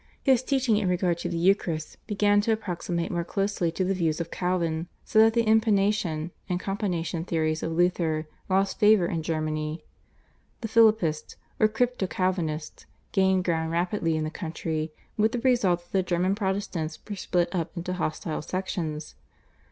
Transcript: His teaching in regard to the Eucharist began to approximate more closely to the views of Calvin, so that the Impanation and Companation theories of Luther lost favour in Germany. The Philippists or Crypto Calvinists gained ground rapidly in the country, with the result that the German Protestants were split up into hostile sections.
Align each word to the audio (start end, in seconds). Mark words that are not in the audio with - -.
His 0.23 0.41
teaching 0.41 0.77
in 0.77 0.89
regard 0.89 1.19
to 1.19 1.29
the 1.29 1.37
Eucharist 1.37 1.97
began 2.07 2.41
to 2.41 2.51
approximate 2.51 3.11
more 3.11 3.23
closely 3.23 3.71
to 3.73 3.83
the 3.85 3.93
views 3.93 4.19
of 4.19 4.31
Calvin, 4.31 4.87
so 5.05 5.19
that 5.19 5.33
the 5.35 5.43
Impanation 5.45 6.31
and 6.49 6.59
Companation 6.59 7.23
theories 7.23 7.61
of 7.61 7.73
Luther 7.73 8.25
lost 8.49 8.79
favour 8.79 9.05
in 9.05 9.21
Germany. 9.21 9.83
The 10.61 10.67
Philippists 10.67 11.35
or 11.59 11.67
Crypto 11.67 12.07
Calvinists 12.07 12.87
gained 13.11 13.43
ground 13.43 13.69
rapidly 13.69 14.15
in 14.17 14.23
the 14.23 14.31
country, 14.31 14.91
with 15.17 15.33
the 15.33 15.39
result 15.41 15.81
that 15.83 15.91
the 15.91 16.01
German 16.01 16.33
Protestants 16.33 16.97
were 17.07 17.15
split 17.15 17.53
up 17.53 17.77
into 17.77 17.93
hostile 17.93 18.41
sections. 18.41 19.13